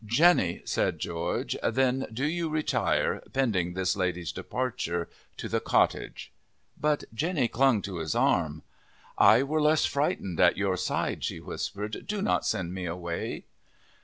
[0.03, 6.31] "Jenny," said George, "then do you retire, pending this lady's departure, to the cottage."
[6.75, 8.63] But Jenny clung to his arm.
[9.15, 12.07] "I were less frightened at your side," she whispered.
[12.07, 13.45] "Do not send me away!"